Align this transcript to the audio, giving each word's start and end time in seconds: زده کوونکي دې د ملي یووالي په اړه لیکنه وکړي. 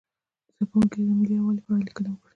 زده 0.55 0.63
کوونکي 0.71 0.97
دې 1.01 1.05
د 1.09 1.11
ملي 1.19 1.33
یووالي 1.37 1.61
په 1.63 1.69
اړه 1.73 1.83
لیکنه 1.87 2.09
وکړي. 2.13 2.29